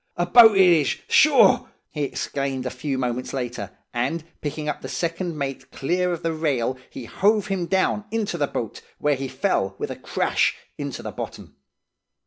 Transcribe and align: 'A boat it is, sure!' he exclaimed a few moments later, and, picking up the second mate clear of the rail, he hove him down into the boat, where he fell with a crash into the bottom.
'A 0.17 0.25
boat 0.25 0.57
it 0.57 0.67
is, 0.67 0.97
sure!' 1.07 1.69
he 1.91 2.01
exclaimed 2.05 2.65
a 2.65 2.71
few 2.71 2.97
moments 2.97 3.33
later, 3.33 3.69
and, 3.93 4.23
picking 4.41 4.67
up 4.67 4.81
the 4.81 4.89
second 4.89 5.37
mate 5.37 5.69
clear 5.69 6.11
of 6.11 6.23
the 6.23 6.33
rail, 6.33 6.75
he 6.89 7.05
hove 7.05 7.45
him 7.49 7.67
down 7.67 8.05
into 8.09 8.35
the 8.35 8.47
boat, 8.47 8.81
where 8.97 9.13
he 9.15 9.27
fell 9.27 9.75
with 9.77 9.91
a 9.91 9.95
crash 9.95 10.55
into 10.75 11.03
the 11.03 11.11
bottom. 11.11 11.55